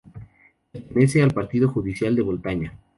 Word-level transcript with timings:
Pertenece 0.71 1.21
al 1.21 1.29
partido 1.31 1.69
judicial 1.69 2.15
de 2.15 2.23
Boltaña. 2.23 2.73